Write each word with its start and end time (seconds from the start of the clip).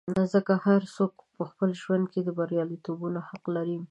ځکه 0.33 0.53
هر 0.65 0.81
څوک 0.95 1.13
په 1.35 1.43
خپل 1.51 1.69
ژوند 1.81 2.05
کې 2.11 2.19
د 2.23 2.29
بریالیتوب 2.37 2.97
حق 3.27 3.43
لري. 3.55 3.79